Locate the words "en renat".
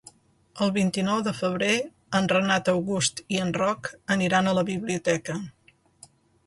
2.21-2.73